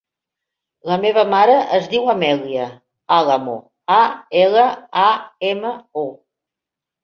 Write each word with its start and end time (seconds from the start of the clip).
La 0.91 0.95
meva 1.03 1.25
mare 1.33 1.57
es 1.79 1.89
diu 1.91 2.09
Amèlia 2.15 2.67
Alamo: 3.19 3.61
a, 3.99 4.01
ela, 4.47 4.67
a, 5.07 5.07
ema, 5.55 5.79
o. 6.07 6.09